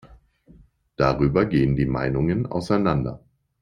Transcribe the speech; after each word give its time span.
Darüber 0.95 1.45
gehen 1.45 1.75
die 1.75 1.85
Meinungen 1.85 2.47
auseinander. 2.47 3.21